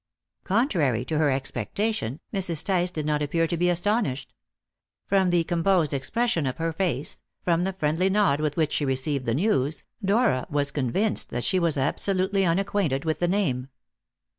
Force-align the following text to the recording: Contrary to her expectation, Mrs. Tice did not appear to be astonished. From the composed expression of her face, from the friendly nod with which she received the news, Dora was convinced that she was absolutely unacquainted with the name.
Contrary 0.45 1.05
to 1.05 1.19
her 1.19 1.29
expectation, 1.29 2.19
Mrs. 2.33 2.65
Tice 2.65 2.89
did 2.89 3.05
not 3.05 3.21
appear 3.21 3.45
to 3.45 3.55
be 3.55 3.69
astonished. 3.69 4.33
From 5.05 5.29
the 5.29 5.43
composed 5.43 5.93
expression 5.93 6.47
of 6.47 6.57
her 6.57 6.73
face, 6.73 7.21
from 7.43 7.65
the 7.65 7.73
friendly 7.73 8.09
nod 8.09 8.39
with 8.39 8.57
which 8.57 8.71
she 8.73 8.83
received 8.83 9.27
the 9.27 9.35
news, 9.35 9.83
Dora 10.03 10.47
was 10.49 10.71
convinced 10.71 11.29
that 11.29 11.43
she 11.43 11.59
was 11.59 11.77
absolutely 11.77 12.43
unacquainted 12.47 13.05
with 13.05 13.19
the 13.19 13.27
name. 13.27 13.67